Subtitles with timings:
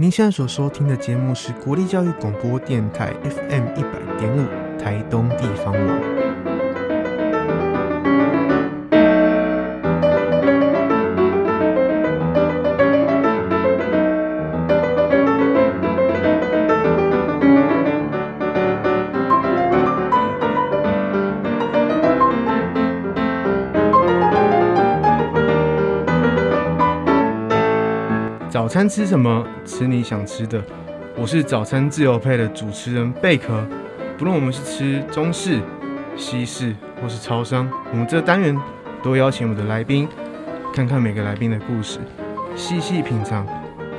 [0.00, 4.46] 您现在所收听的节目是国立教育广播电台 FM 一百点五
[4.78, 6.27] 台东地方网。
[28.68, 29.46] 早餐吃什么？
[29.64, 30.62] 吃你想吃的。
[31.16, 33.66] 我是早餐自由配的主持人贝壳。
[34.18, 35.58] 不论我们是吃中式、
[36.18, 38.54] 西式，或是超商，我们这个单元
[39.02, 40.06] 都邀请我们的来宾，
[40.74, 41.98] 看看每个来宾的故事，
[42.56, 43.46] 细细品尝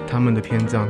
[0.07, 0.87] 他们的篇章。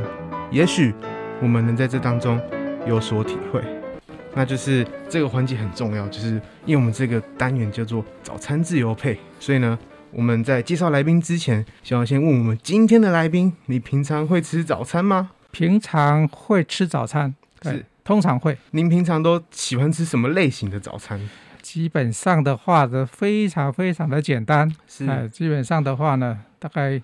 [0.51, 0.93] 也许
[1.41, 2.37] 我们能在这当中
[2.85, 3.61] 有所体会。
[4.35, 6.31] 那就是这个环节很重要，就是
[6.65, 9.79] 因为我们这个单元叫做早餐自由配，所以呢。
[10.11, 15.31] 我们在介绍来宾之前，想要先问我们今天的来宾：你平常会吃早餐吗？
[15.51, 18.57] 平常会吃早餐，是通常会。
[18.71, 21.29] 您平常都喜欢吃什么类型的早餐？
[21.61, 24.71] 基本上的话呢，非常非常的简单。
[24.87, 26.99] 是，哎，基本上的话呢，大概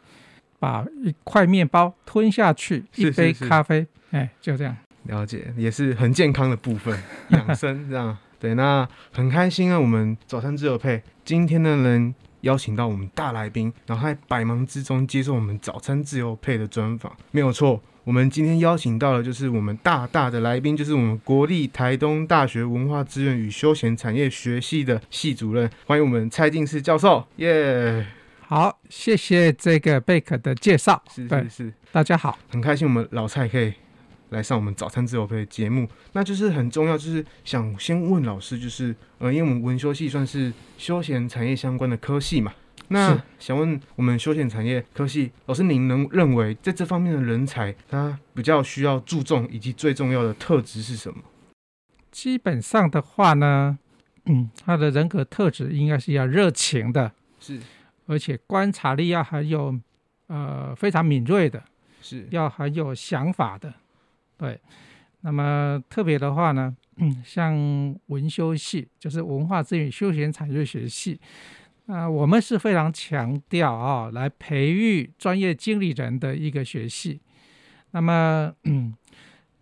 [0.57, 4.75] 把一块面包吞下去，一杯咖啡，哎，就这样。
[5.03, 8.17] 了解，也是很健康的部分，养生这样。
[8.39, 12.15] 对，那很开心啊，我们早餐自由配今天的人。
[12.45, 17.81] 邀请到我们大来宾，然后在百忙之中接受我们早餐自由配的专访，没有错。
[18.03, 28.05] 我们今天邀请到的就是我们大大的来宾，就是我们国立台东大学文化资源与休闲产业学系的系主任，欢迎我们蔡进士教授，耶、yeah！
[28.47, 33.73] 好，谢谢这个贝壳的介绍，是是是，大家好，很开心我们老蔡可以。
[34.29, 42.53] 来上我们早餐自由配的节目，那就是很重要，就是想先问老师，就是呃，因为我们文修系算是休闲产业相关的科系嘛，
[42.87, 51.19] 那想问我们休闲产业科系老师，您能认为在这方面的人才，他比较需要注重以及最重要的特质是什么？
[52.11, 53.77] 基本上的话呢，
[54.25, 57.59] 嗯， 他的人格特质应该是要热情的，是，
[58.07, 59.77] 而且观察力要很有，
[60.27, 61.63] 呃，非常敏锐的，
[62.01, 63.73] 是要很有想法的。
[64.37, 64.59] 对，
[65.21, 67.55] 那么特别的话呢，嗯， 像
[68.07, 71.19] 文修系，就是文化资源休闲产业学系，
[71.87, 77.21] 啊、呃，我们是非常强调啊，来培育专业经理人的一个学系。
[77.91, 78.93] 那么，嗯，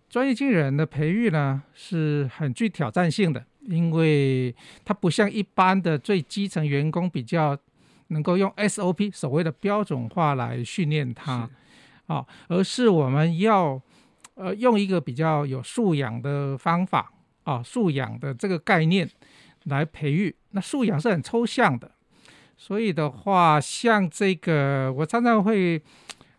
[0.09, 7.55] 专业经理人的培育呢，是很具挑战性的，因为它不像一般的最基层员工比较
[8.07, 11.47] 能够用 SOP 所谓的标准化来训练他，
[12.07, 13.79] 啊，而是我们要。
[14.35, 17.11] 呃，用一个比较有素养的方法
[17.43, 19.09] 啊，素养的这个概念
[19.65, 20.35] 来培育。
[20.51, 21.91] 那素养是很抽象的，
[22.57, 25.81] 所以的话，像这个，我常常会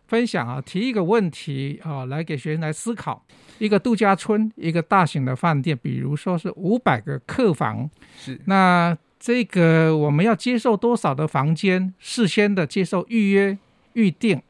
[0.07, 3.25] 分享啊，提一个问题啊，来给学生来思考。
[3.59, 11.93] 一个度假村，一个大型的饭店，比如说是五百个客房，是那这个我们要接受多少的房间？
[11.97, 13.57] 事先的接受预约
[13.93, 14.41] 预定。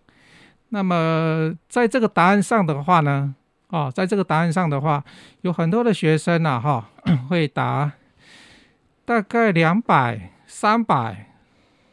[0.76, 3.34] 那么在这个答案上的话呢，
[3.70, 5.02] 哦，在这个答案上的话，
[5.40, 6.90] 有很多的学生呢，哈，
[7.32, 7.94] 会答
[9.06, 11.32] 大概两百、三百、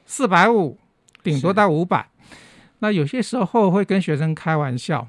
[0.04, 0.76] 四百五，
[1.22, 2.08] 顶多到五百。
[2.80, 5.06] 那有些时候会跟学生开玩笑，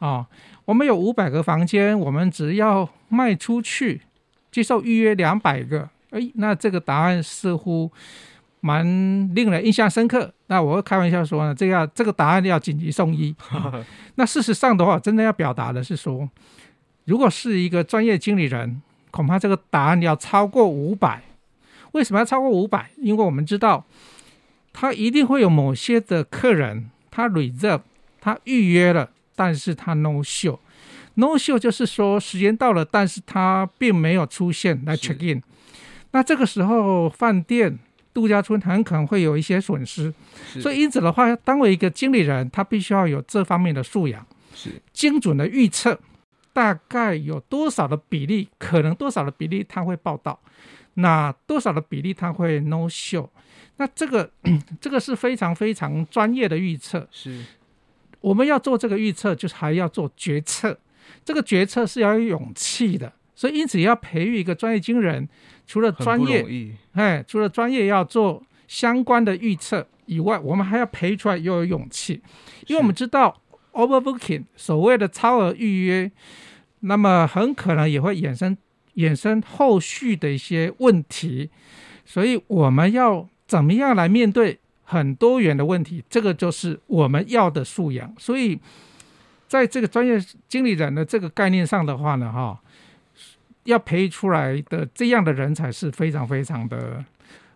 [0.00, 0.26] 啊，
[0.66, 4.02] 我们有五百个房间，我们只要卖出去，
[4.52, 7.90] 接受预约两百个，哎，那这个答案似乎。
[8.66, 8.82] 蛮
[9.34, 10.32] 令人印象深刻。
[10.46, 13.34] 那我会开玩笑说呢，这个这个答案要紧急送医。
[14.16, 16.28] 那事实上的话，真的要表达的是说，
[17.06, 21.22] 如果是一个专业经理人，恐怕这个答案要超过五百。
[21.92, 22.90] 为什么要超过五百？
[22.98, 23.86] 因为我们知道，
[24.72, 27.80] 他一定会有某些的客人，他 reserve，
[28.20, 30.58] 他预约了，但是他 no show。
[31.14, 35.42] no show 就是说时间到了，但是他并没有出现来 check in。
[36.10, 37.78] 那这个时候饭店。
[38.14, 40.14] 度假村很可能会有一些损失，
[40.60, 44.24] 所以因此的话，当为一个经理人，他必须要有这方面的素养，
[44.54, 44.80] 是。
[44.92, 45.98] 精准的预测
[46.52, 50.38] 大概有多少的比例，可能多少的比例他会报道，
[50.94, 53.28] 那多少的比例他会 no show，
[53.78, 54.30] 那这个
[54.80, 57.44] 这个是非常非常专业的预测，是。
[58.20, 60.78] 我们要做这个预测，就是还要做决策，
[61.24, 65.28] 这个决策是要有勇气的，所以因此要培育一个专业经人。
[65.66, 66.44] 除了专业，
[66.92, 72.20] 哎，除了专业要做相关的预测以外，我们还要培出来又有勇气，
[72.66, 73.40] 因为我们知道
[73.72, 76.12] overbooking 所谓的超额预约，
[76.80, 78.54] 那么很可能也会衍生
[78.96, 81.48] 衍生后续的一些问题，
[82.04, 88.14] 所以我们要怎么样来面对很多元的问题，这个就是我们要的素养。
[88.18, 88.60] 所以
[89.48, 92.60] 在这个专业经理人的这个概念上的话呢，哈，
[93.64, 97.04] 要培育出来的这样的人才是非常非常的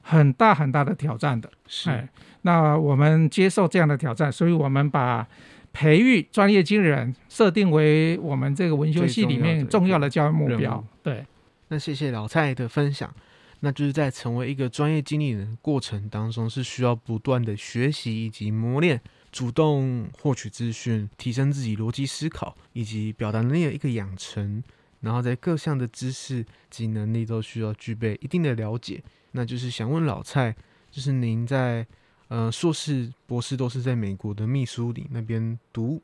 [0.03, 1.51] 很大很大的挑战的。
[1.67, 2.09] 是，哎，
[2.43, 5.27] 那我们接受这样的挑战，所以我们把
[5.73, 10.83] 培育专业经理人设定为我们这个文修系里面重要的教育目标。
[11.03, 11.25] 对，
[11.69, 13.13] 那谢谢老蔡的分享。
[13.61, 19.01] 那就是在成为一个专业经理人过程当中，是需要不断的学习以及磨练，
[19.33, 24.63] 主动获取资讯，提升自己逻辑思考以及表达能力的一个养成。
[25.01, 29.03] 然后在各项的知识及能力都需要具备一定的了解。
[29.33, 30.55] 那就是想问老蔡，
[30.91, 31.87] 就是您在
[32.29, 36.03] 呃硕士、博士都是在美国的密苏里那边读？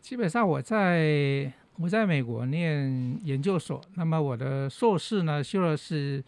[0.00, 6.24] 基本上我在我在美国念研究所，那么我的硕士呢修的是。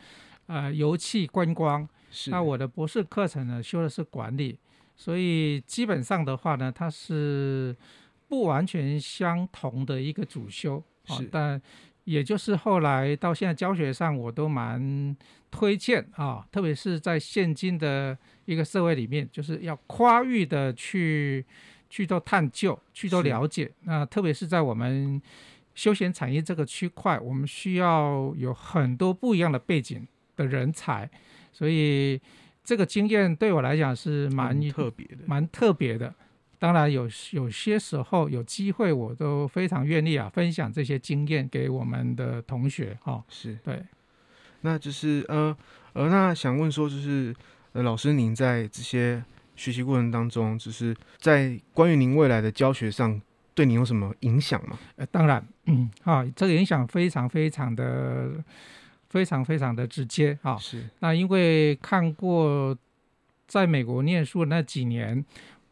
[0.49, 4.57] 呃，油气观光，是那我的博士课程呢，修的是管理，
[4.95, 7.77] 所以基本上的话呢，它是
[8.29, 11.61] 不完全相同的一个主修，是、哦，但
[12.07, 15.15] 也就是后来到现在教学上，我都蛮
[15.51, 18.17] 推荐啊、哦，特别是在现今的
[18.47, 21.45] 一个社会里面，就是要跨域的去
[21.91, 25.21] 去做探究，去做了解，那特别是在我们
[25.75, 30.09] 休闲产业这个区块，我们需要有很多不一样的背景。
[30.37, 31.09] 的人才，
[31.51, 32.21] 所以
[32.63, 36.15] 这个经验对我来讲是蛮特别的，蛮特别的。
[36.59, 42.97] 当然有有些时候有机会，我都非常愿意啊，分享这些经验给我们的同学。
[43.03, 43.83] 哈、哦，是对。
[44.63, 45.57] 那就是呃
[45.93, 47.35] 呃，那想问说，就是
[47.73, 49.23] 呃，老师您在这些
[49.55, 53.21] 学习过程当中，就是在关于您未来的教学上，
[53.55, 54.79] 对你有什么影响吗？
[54.97, 58.45] 呃，当然，嗯，啊，这个影响非常非常的。
[59.09, 60.59] 非常非常的直接啊！
[60.59, 62.77] 是那因为看过
[63.47, 65.25] 在美国念书那几年，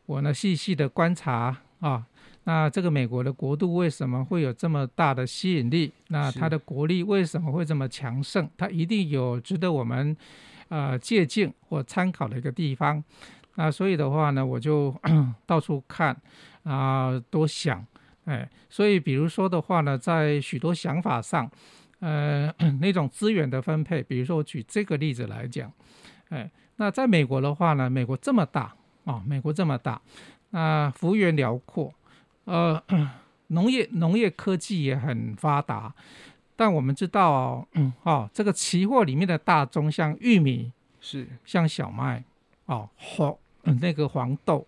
[0.07, 2.05] 我呢细细的观察啊，
[2.45, 5.93] 那这个美国的国度为什么会有这么大的吸引力？
[6.09, 8.49] 那它的国力为什么会这么强盛？
[8.57, 10.17] 它一定有值得我们
[10.69, 13.03] 呃借鉴或参考的一个地方。
[13.57, 14.95] 那所以的话呢，我就
[15.47, 16.17] 到处看
[16.65, 17.87] 啊，多想
[18.25, 21.51] 哎，所以比如说的话呢，在许多想法上。
[22.01, 22.53] 呃，
[22.83, 25.73] 那种资源的分配，比如说我举这个例子来讲，
[26.29, 28.75] 哎，那在美国的话呢，美国这么大
[29.05, 30.01] 啊、哦，美国这么大，
[30.51, 31.93] 那幅员辽阔，
[32.45, 32.83] 呃，
[33.49, 35.95] 农业农业科技也很发达，
[36.57, 37.69] 但我们知道哦，
[38.03, 42.25] 哦，这个期货里面的大宗，像玉米是，像小麦，
[42.67, 43.37] 哦，黄
[43.81, 44.67] 那个黄豆，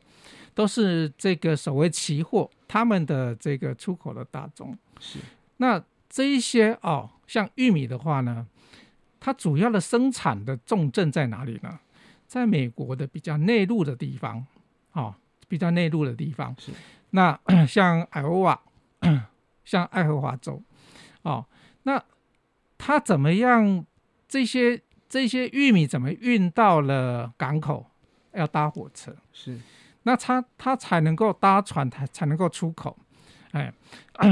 [0.55, 5.19] 都是这个所谓期货，他们的这个出口的大宗是，
[5.59, 7.11] 那这一些哦。
[7.27, 8.47] 像玉米的话呢，
[9.19, 11.81] 它主要的生产的重镇在哪里呢？
[12.27, 14.45] 在美国的比较内陆的地方，
[14.93, 15.15] 哦，
[15.49, 16.55] 比较内陆的地方。
[16.59, 16.73] 是。
[17.11, 18.61] 那 像爱荷华，
[19.65, 20.63] 像爱荷华州，
[21.23, 21.45] 哦，
[21.85, 22.03] 那
[22.79, 23.85] 它怎么样？
[24.29, 27.87] 这些这些玉米怎么运到了港口？
[28.33, 29.17] 要搭火车。
[29.33, 29.59] 是。
[30.03, 32.97] 那它它才能够搭船，才才能够出口。
[33.53, 33.73] 哎，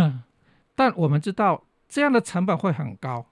[0.75, 1.65] 但我们知道。
[1.87, 3.25] 这样的成本会很高，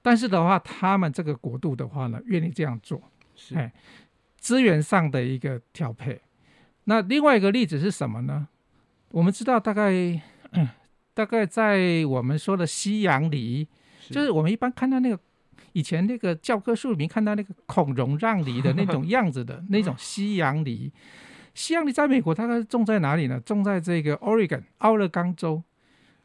[0.00, 3.04] 但是的话，他们这个国度的话呢，愿意这样做，是
[3.54, 3.72] 哎，
[4.38, 6.20] 资源上的一个调配。
[6.84, 8.48] 那另外一个例子是什么呢？
[9.10, 9.90] 我们知道，大概、
[10.52, 10.68] 嗯、
[11.14, 13.66] 大概在我们说的西洋梨，
[14.08, 15.18] 就是我们一般看到那个
[15.72, 20.92] 以前那个教科书里面看到那个孔融让梨的那种样子的 那种西洋梨。
[21.54, 23.40] 西洋梨在美国大概种在哪里呢？
[23.40, 25.62] 种在这个 Oregon 奥勒冈州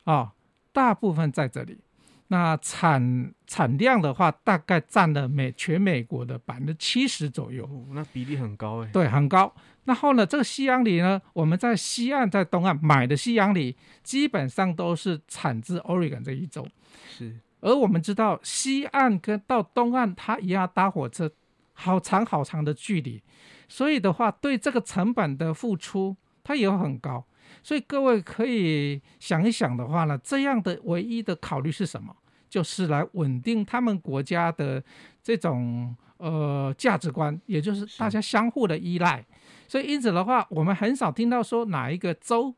[0.04, 0.14] 啊。
[0.14, 0.32] 哦
[0.76, 1.78] 大部分在这里，
[2.28, 7.64] 那产产量的话，大概占了美全美国的百分之七十左右。
[7.66, 8.90] 哦，那比例很高哎。
[8.92, 9.54] 对，很高。
[9.84, 16.68] 然后呢，这个西洋梨呢，我们在西岸、在东岸买的西洋梨，基本上都是产自 Oregon 这一州。
[17.08, 17.38] 是。
[17.62, 21.32] 而我们知道，西岸跟到东岸，它一样搭火车，
[21.74, 23.22] 好长好长的距离，
[23.68, 27.26] 所以的话，对这个成本的付出，它也很高。
[27.66, 32.16] 所以各位可以想一想的话呢，这样的唯一的考虑是什么？
[32.48, 34.84] 就是来稳定他们国家的
[35.24, 39.26] 这种呃价值观，也就是大家相互的依赖。
[39.68, 42.54] 所以因此的话，我们很少听到说哪一个州，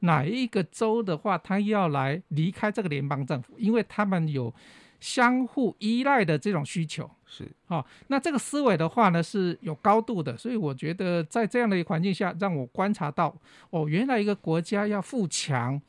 [0.00, 4.54] 哪一个州的话，他要来离开这个联邦政府，因为他们有
[5.02, 7.10] 相互依赖的这种需求。
[7.26, 13.34] 是，好、哦，那这个思维的话呢，是有高度的，所以我觉得在这样的一个环境下，让我观察到，
[13.70, 15.80] 哦，原来一个国家要富强，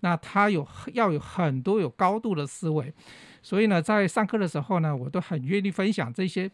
[0.00, 2.94] 那它有要有很多有高度的思维，
[3.42, 6.50] 所以呢，在上课的时候呢，我都很愿意分享这些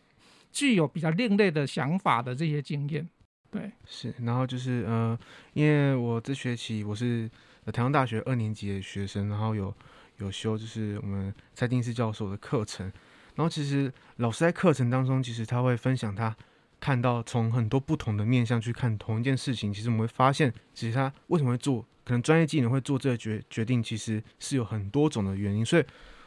[0.51, 3.09] 具有比较另类的想法的这些经验。
[3.51, 5.19] 对，是，然后就是呃，
[5.53, 7.31] 因为我这学期我是
[7.73, 9.75] 台湾大学二年级的学生，然后有
[10.19, 12.87] 有修就是我们蔡定思教授的课程，
[13.35, 16.37] 然后其实老师在课程当中，其实他会分享他
[16.81, 25.85] 看到从很多不同的面向去看同一件事情，其实我们会发现，其实他为什么会做，可能专业经理人会做这个决决定，其实是有很多种的原因，所以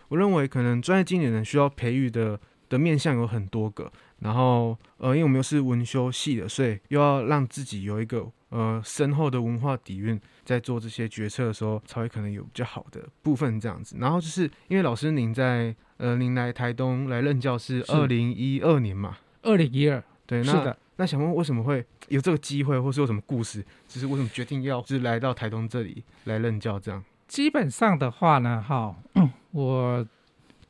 [0.08, 2.40] 我认为可能专业经理人需要培育的
[2.72, 3.92] 的面向有很多个。
[4.20, 13.96] 然后，呃，因为我们又是文修系的，所以又要让自己有一个呃深厚的文化底蕴，在做这些决策的时候，才会可能有比较好的部分这样子。
[14.00, 19.18] 然后就是因为老师您在呃，您来台东来任教是二零一二年嘛？
[19.42, 20.78] 二零一二，对，那是的。
[20.98, 23.66] 那想问为什么会有这个机会，或是有什么故事？
[23.88, 27.04] 就是为什么决定要就是来到台东这里来任教这样？
[27.28, 28.96] 基本上的话呢，哈，
[29.50, 30.06] 我。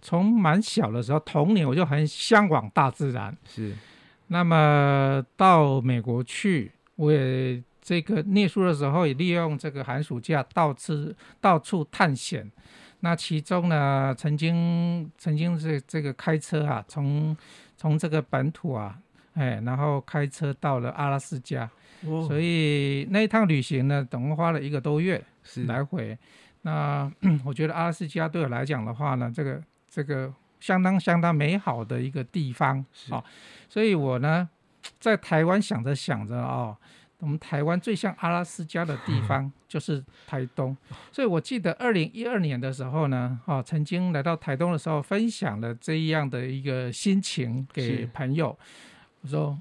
[0.02, 3.38] 从蛮小的时候，童年我就很向往大自然。
[3.46, 3.76] 是，
[4.28, 12.52] 那么到美国去，我也这个念书的时候也利用这个寒暑假到处到处探险。
[13.02, 17.36] 那其中呢，曾经曾经是这个开车啊，从
[17.78, 18.98] 从这个本土啊，
[19.34, 21.70] 哎，然后开车到了阿拉斯加。
[22.06, 26.18] 哦，所以那一趟旅行呢，总共花了一个多月是来回。
[26.64, 27.12] 那
[27.46, 29.62] 我觉得阿拉斯加对我来讲的话呢，这个。
[29.92, 32.80] 这个相当相当美好的一个地方
[33.10, 33.24] 啊、哦，
[33.68, 34.50] 所以我呢
[35.00, 36.76] 在台湾想着想着哦，
[37.20, 40.76] 我们台湾最像阿拉斯加的地方 就是台东，
[41.12, 48.58] 所以我记得二零一二年的时候呢，哦，曾经来到台东的时候，分享了这样的一个心情给朋友，
[49.22, 49.60] 我说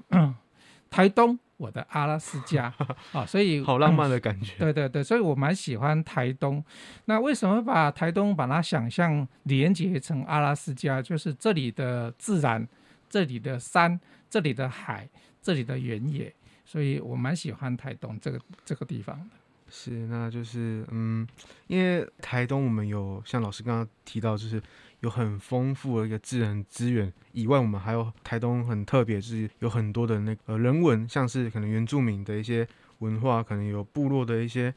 [0.91, 1.39] 台东。
[1.57, 2.73] 我的阿拉斯加
[3.13, 4.55] 啊，所以好浪漫的感觉。
[4.57, 6.65] 对对对，所以我蛮喜欢台东。
[7.05, 10.99] 那为什么把台东把它想象连接成阿拉斯加？
[10.99, 12.67] 就是这里的自然，
[13.07, 15.07] 这里的山，这里的海，
[15.39, 16.33] 这里的原野，
[16.65, 19.35] 所以我蛮喜欢台东这个这个地方的。
[19.69, 21.27] 是，那就是嗯，
[21.67, 24.59] 因为台东我们有像老师刚刚提到，就是。
[25.01, 32.67] 有很丰富的一个自然资源以外，我们还有台东很特别，是有很多的那个人文，像是可能原住民的一些
[32.99, 34.73] 文化，可能有部落的一些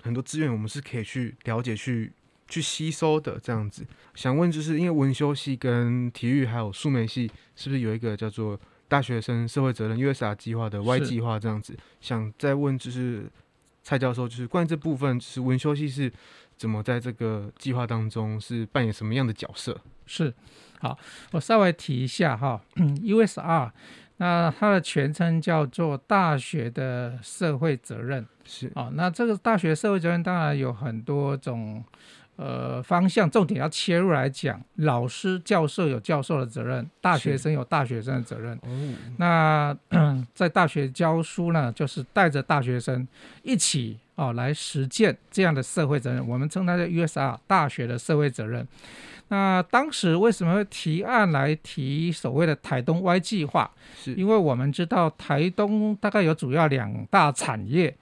[0.00, 2.12] 很多资源，我们是可以去了解、去
[2.46, 3.36] 去吸收的。
[3.40, 3.84] 这样子，
[4.14, 11.76] 想问就是因为文修系跟体育还有数媒系，是不是有一个叫做大学生社会责任 USR 计划的 Y 计划这样子？
[12.00, 13.28] 想再问就是
[13.82, 16.12] 蔡教授，就是关于这部分，就是文修系是。
[16.62, 19.76] 怎么在这个计划当中是扮演什么样的角色？
[20.06, 20.32] 是，
[20.78, 20.96] 好，
[21.32, 23.72] 我稍微提一下哈，USR，
[24.18, 31.82] 那它的全称叫做大学的社会责任，是啊，那这个大学社会责任当然有很多种。
[32.36, 38.56] 呃，方向重点要切入来讲，老师、教授有教授的责任，大学生有大学生的责任。
[38.62, 39.76] 哦，那
[40.34, 43.06] 在大学教书呢，就是带着大学生
[43.42, 46.26] 一起哦来实践这样的社会责任。
[46.26, 48.66] 我们称它叫 USR 大学的社会责任。
[49.28, 53.70] 那当时为什么会提案来提所谓的台东 Y 计划？
[53.96, 57.96] 是因为我们知道台东大概有主要两大产业，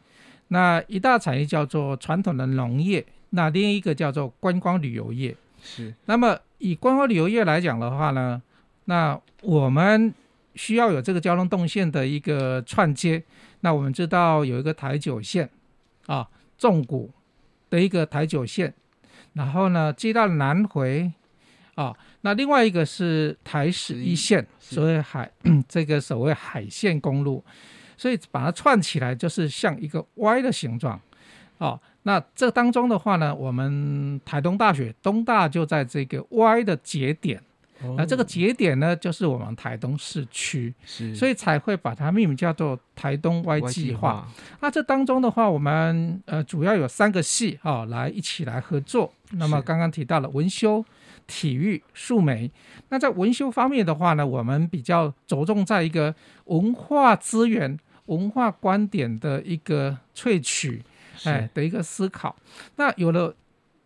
[0.48, 3.04] 那一大产业叫做传统的农业。
[3.32, 5.94] 那另一个叫做观光旅游业，是。
[6.06, 8.42] 那么以观光旅游业来讲的话呢，
[8.86, 10.12] 那我们
[10.56, 13.22] 需要有这个交通动线的一个串接。
[13.60, 15.48] 那我们知道有一个台九线
[16.10, 17.08] 啊，纵谷
[17.70, 18.74] 的一个台九线，
[19.34, 21.12] 然后呢接到南回
[21.76, 25.30] 啊，那另外一个是台十一线，所谓海
[25.68, 27.44] 这个所谓海线公路，
[27.96, 31.00] 所以把它串起来就是像一个 Y 的形状。
[31.58, 31.78] 啊。
[32.02, 37.40] 那这当中的话呢，我们台东大学东大就在这个 Y 的节点，
[37.82, 44.28] 哦、那这个节点呢，就是我们台东市区，是，所以才会把它命名叫做台东 Y 计划。
[44.60, 49.12] 那这当中的话，我们呃主要有三个系啊、哦、来一起来合作。
[49.32, 50.84] 那么刚刚提到了文修、
[51.26, 52.50] 体育、数媒。
[52.90, 60.82] 那在文修方面的话呢，我们比较着重在一个文化资源、文化观点的一个萃取。
[61.25, 62.34] 哎，的一个思考。
[62.76, 63.34] 那有了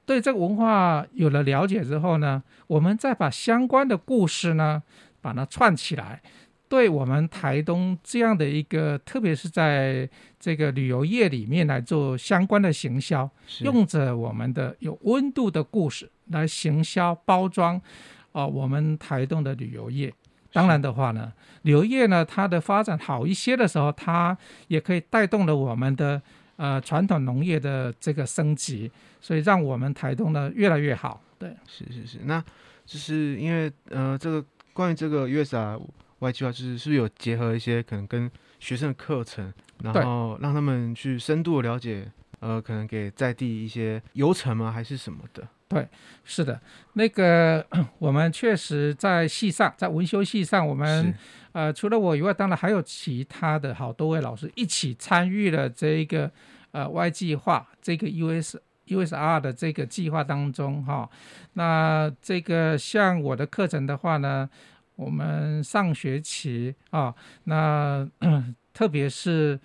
[0.06, 4.82] 对这个文化有了了解之后呢，我们再把相关的故事呢，
[5.23, 6.20] 把它串起来，
[6.68, 10.06] 对我们台东这样的一个，特别是在
[10.38, 13.30] 这个旅游业里面来做相关的行销，
[13.61, 17.76] 用着我们的有温度的故事来行销包装
[18.32, 20.12] 啊、呃，我们台东的旅游业。
[20.52, 21.32] 当然的话呢，
[21.62, 24.37] 旅游业呢，它的发展好一些的时候，它
[24.68, 26.20] 也可以带动了我们的。
[26.56, 31.20] 呃，传统农业的这个升级，所以让我们台东呢越来越好。
[31.38, 32.42] 对，是是是，那
[32.87, 35.80] 就是因为呃，这个关于这个 USR
[36.20, 38.30] 外计划，就是是不是有结合一些可能跟
[38.61, 44.70] 学生的课程，然后让他们去深度的了解呃，可能给在地一些游程吗？
[44.70, 45.46] 还是什么的？
[45.74, 45.88] 对，
[46.22, 46.60] 是的，
[46.92, 47.66] 那个
[47.98, 51.12] 我们确实在系上，在文修系上，我们
[51.50, 56.30] 呃除了我以外，当然还有其他的好多位老师一起参与了这一个
[56.70, 58.54] 呃 Y 计划，这个 US
[58.86, 61.10] USR 的这个计划当中哈。
[61.54, 64.48] 那这个像我的课程的话呢，
[64.94, 67.12] 我们上学期啊，
[67.44, 68.08] 那
[68.72, 69.58] 特别是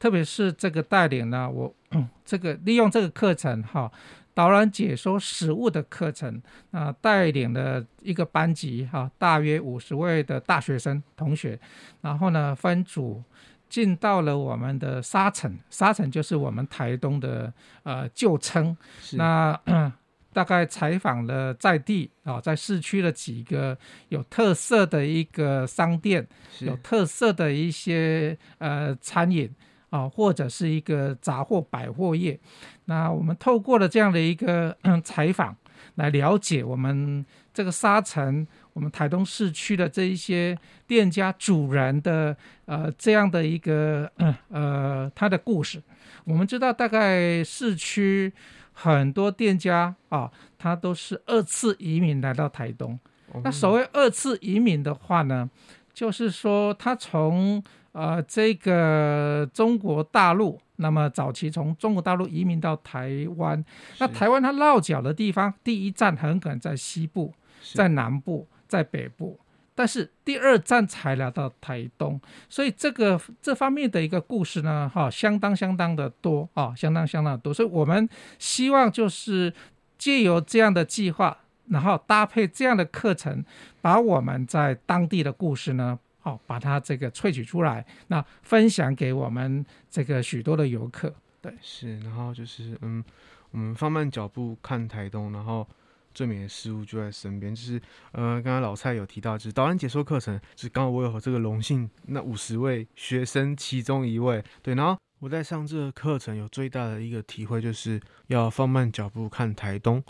[0.00, 1.72] 特别是这个带领呢，我
[2.24, 3.88] 这个利用这个课程哈。
[4.34, 6.36] 导览解说食物的课程，
[6.70, 11.58] 啊、呃，带领了一个班级哈、啊，大约五十位的大学生同学，
[12.00, 13.22] 然后呢，分组
[13.68, 18.76] 进到了我们的沙城，沙城就是我们台东的呃旧称。
[19.12, 19.58] 那
[20.32, 23.76] 大概采访了在地啊，在市区的几个
[24.08, 26.26] 有特色的一个商店，
[26.60, 29.54] 有特色的一些呃餐饮。
[29.92, 32.40] 啊，或者是一个杂货百货业，
[32.86, 35.54] 那我们透过了这样的一个采访，
[35.96, 37.22] 来了解我们
[37.52, 42.34] 这个沙城，我们台东市区的这一些店家主人的
[42.64, 44.10] 呃这样的一个
[44.48, 45.82] 呃他的故事。
[46.24, 48.32] 我们知道，大概市区
[48.72, 52.98] 很多店家啊，他都是二次移民来到台东。
[53.44, 55.50] 那所谓二次移民的话呢，
[55.92, 63.62] 就是说他从呃，这个中国大陆，那么早期从中国大陆移民到台湾，
[63.98, 67.34] 那台湾它落脚的地方，第一站很可能在西部，
[67.74, 69.38] 在南部，在北部，
[69.74, 72.18] 但是第二站才来到台东，
[72.48, 78.08] 所以这个这方面的一个故事呢，哈，相当相当的多啊，相当相当的多，所以我们
[78.38, 79.52] 希望就是
[79.98, 81.36] 借由这样的计划，
[81.68, 83.44] 然后搭配这样的课程，
[83.80, 85.98] 把我们在当地的故事呢。
[86.24, 91.12] 好，把它这个萃取出来，那分享给我们这个许多的游客。
[91.40, 93.02] 对，是，然后就是嗯，
[93.50, 95.66] 我们放慢脚步看台东，然后
[96.14, 97.52] 最美的事物就在身边。
[97.52, 110.00] 就是呃，刚刚老蔡有提到，就是导览解说课程，就是刚好我有和这个荣幸，那五十位学生其中一位，对，然后我在上这个课程有最大的一个体会，就是要放慢脚步看台东，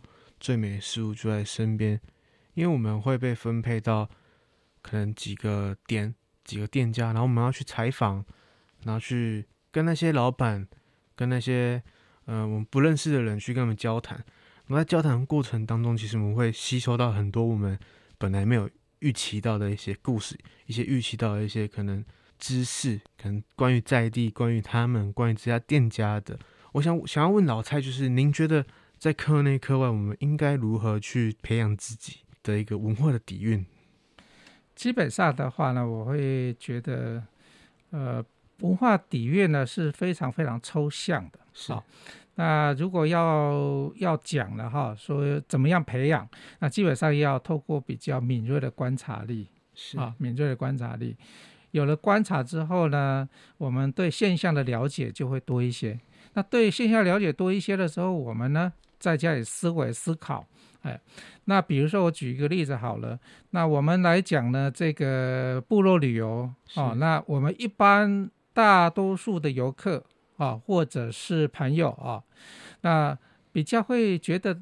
[0.42, 1.98] 最美事物就在身边，
[2.52, 4.10] 因为我们会被分配到。
[4.84, 8.24] 可能几个店、几个店家，然后我们要去采访，
[8.82, 10.66] 然后去跟那些老板、
[11.14, 11.80] 跟那些
[12.24, 14.24] 呃我们不认识的人去跟他们交谈。
[14.66, 17.78] 那在交谈过程当中，其实我们会吸收到很多我们
[18.18, 22.04] 本来没有预期到的一些故事，一些预期到的一些可能
[22.40, 26.36] 知识，可能关于在地、关于他们、关于这家店家的。
[26.72, 28.66] 我想想要问老蔡，就是您觉得
[29.02, 33.66] 在课内课外，我们应该如何去培养自己的一个文化的底蕴？
[34.76, 37.20] 基本上的话呢，我会觉得，
[37.90, 38.24] 呃，
[38.60, 41.40] 文化底蕴呢是非常非常抽象的。
[41.52, 41.74] 是。
[42.36, 46.28] 那如果要要讲了哈，说怎么样培养，
[46.60, 49.48] 那基本上要透过比较敏锐的观察力。
[49.74, 51.16] 是啊，敏锐的观察力，
[51.72, 55.98] 有了观察之后呢，我们对现象的了解就会多一些。
[56.34, 60.46] 那对现象了解多一些的时候，我们呢在家里思维思考。
[60.82, 61.00] 哎，
[61.44, 63.18] 那比如说我举一个例子好了，
[63.50, 70.04] 那我们来讲呢，这个部落旅游啊，那我们一般大多数的游客
[70.36, 72.22] 啊，或者是朋友啊，
[72.80, 73.16] 那
[73.52, 74.60] 比较会觉得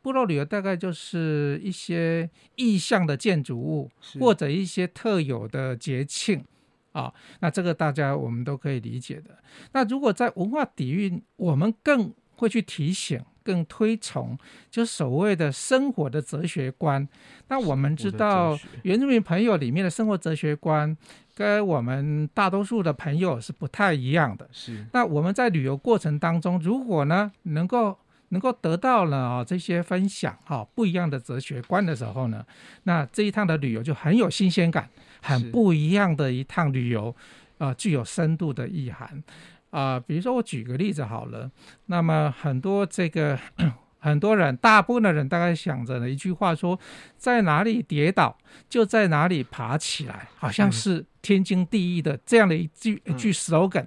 [0.00, 6.44] 部落旅游大概就是一些意象的建筑物，或者一些特有的节庆
[6.92, 9.36] 啊，那这个大家我们都可以理解的。
[9.72, 13.20] 那如果在文化底蕴，我们更会去提醒。
[13.48, 14.36] 更推崇
[14.70, 17.08] 就所谓的生活的哲学观。
[17.48, 20.94] 那我们知道原住民朋友里面的生活哲学观，
[21.34, 24.46] 跟我们大多数的朋友是不太一样的。
[24.52, 24.84] 是。
[24.92, 27.96] 那我们在旅游过程当中，如果呢能够
[28.28, 32.44] 能够得到了啊这些分享哈不一样的哲学观的时候呢，
[32.82, 34.90] 那这一趟的旅游就很有新鲜感，
[35.22, 37.16] 很不一样的一趟旅游
[37.56, 39.22] 啊，具有深度的意涵。
[39.70, 41.50] 啊、呃，比如说我举个例子好了，
[41.86, 43.38] 那么很多这个
[44.00, 46.78] 很多人，大部分的人大概想着的一句话说，
[47.16, 53.86] 在哪里跌倒就在哪里爬起来，好像是天经地义的这样的一句、嗯、一句 slogan。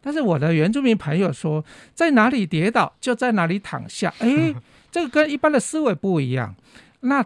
[0.00, 1.62] 但是我的原住民朋友说，
[1.94, 4.54] 在哪里跌倒就在哪里躺下，哎，
[4.90, 6.56] 这个跟一般的思维不一样。
[7.00, 7.24] 那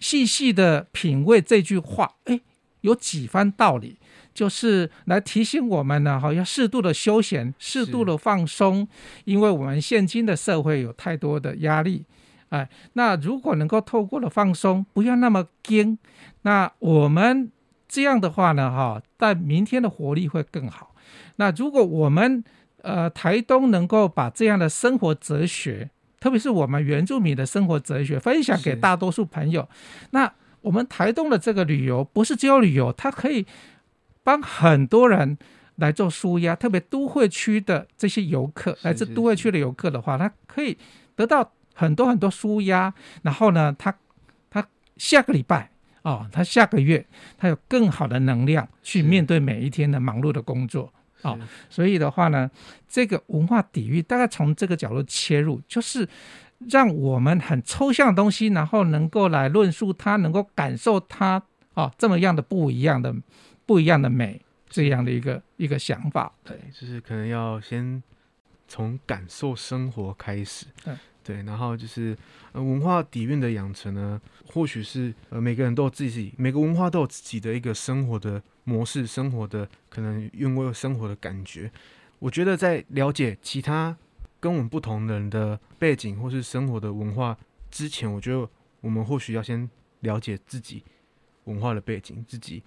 [0.00, 2.40] 细细的品味这句话，哎，
[2.80, 3.96] 有几番道理。
[4.36, 8.86] 就是来提醒我们呢，哈要适度的休闲，适度的放松，
[9.24, 12.04] 因为我们现今的社会有太多的压力，
[12.50, 15.98] 哎，那如果能够透过了放松，不要那么惊，
[16.42, 17.50] 那我们
[17.88, 20.94] 这样的话呢，哈，但明天的活力会更好。
[21.36, 22.44] 那如果我们
[22.82, 29.68] 呃，台东能够把这样的生活哲学，特别是我们原住民的生活哲学分享给大多数朋友，
[30.10, 33.44] 那我们台东的这个旅游不是只有旅游，它可以
[34.26, 35.38] 帮很多人
[35.76, 40.76] 来做舒压，特别都会区的这些游客，来自都会区的游客的话，他可以
[41.14, 43.94] 得到很多很多舒压，然后呢，他
[44.50, 45.70] 他下个礼拜。
[46.02, 47.04] 哦，他下个月
[47.36, 51.36] 他有更好的能量去面对每一天的忙碌的工作哦，
[51.68, 52.48] 所以的话呢，
[52.88, 56.08] 这个文化底蕴大概从这个角度切入，就是
[56.70, 61.42] 让我们很抽象的东西，然后能够来论述它，能够感受它
[61.74, 63.12] 哦，这么样的不一样的
[63.66, 66.32] 不一样的美，这样的一个一个想法。
[66.42, 68.02] 对，就是可能要先
[68.66, 70.66] 从感受生活开始。
[70.82, 70.94] 对。
[71.26, 72.16] 对，然后就是
[72.52, 81.68] 呃文化底蕴的养成呢，或许是呃每个人都有自己，每个文化都有自己的一个生活的模式，生活的可能韵味，生活的感觉。
[82.20, 83.96] 我觉得在了解其他
[84.38, 87.36] 跟我们不同的人的背景或是生活的文化
[87.72, 88.48] 之前，我觉得
[88.80, 89.68] 我们或许要先
[90.02, 90.84] 了解自己
[91.46, 92.62] 文化的背景，自己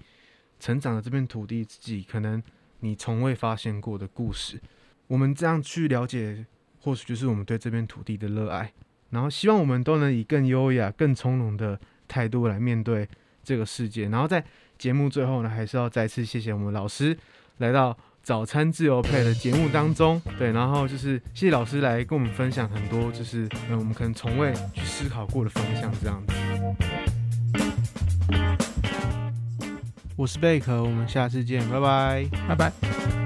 [0.60, 2.42] 成长的这片土地，自己可能
[2.80, 4.62] 你从未发现过的故事。
[5.08, 6.46] 我们这样去了解。
[6.82, 8.72] 或许就是我们对这片土地的热爱，
[9.10, 13.06] 然后希望我们都能以更优雅、更从容的态度来面对
[13.44, 14.08] 这个世界。
[14.08, 14.42] 然后在
[14.78, 17.16] 节目最后呢，还是要再次谢谢我们老师
[17.58, 20.22] 来到早餐自由配的节目当中。
[20.38, 27.19] 对，然后就是谢谢老师来跟我们分享很多，就是嗯，我们可能从未去思考过的方向这样子。
[30.20, 33.19] 我是贝壳，我们下次见，拜拜，拜拜。